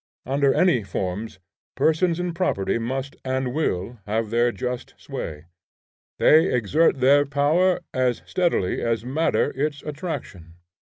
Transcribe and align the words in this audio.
Under 0.25 0.51
any 0.51 0.81
forms, 0.83 1.37
persons 1.75 2.19
and 2.19 2.33
property 2.35 2.79
must 2.79 3.15
and 3.23 3.53
will 3.53 3.99
have 4.07 4.31
their 4.31 4.51
just 4.51 4.95
sway. 4.97 5.45
They 6.17 6.51
exert 6.51 7.01
their 7.01 7.23
power, 7.23 7.81
as 7.93 8.23
steadily 8.25 8.81
as 8.81 9.05
matter 9.05 9.51
its 9.51 9.83
attraction. 9.83 10.55